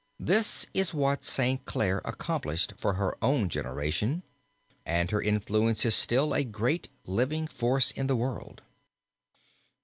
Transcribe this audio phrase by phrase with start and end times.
[0.19, 1.63] This is what St.
[1.65, 4.23] Clare accomplished for her own generation
[4.83, 8.63] and her influence is still a great living force in the world.